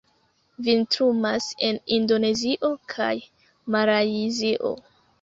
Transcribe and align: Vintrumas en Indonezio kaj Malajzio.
Vintrumas 0.67 1.51
en 1.69 1.79
Indonezio 1.99 2.75
kaj 2.97 3.13
Malajzio. 3.79 4.79